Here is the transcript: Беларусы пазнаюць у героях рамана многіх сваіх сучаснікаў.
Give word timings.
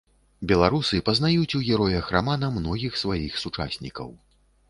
Беларусы 0.51 1.01
пазнаюць 1.09 1.55
у 1.59 1.61
героях 1.67 2.09
рамана 2.17 2.51
многіх 2.57 2.97
сваіх 3.03 3.39
сучаснікаў. 3.45 4.09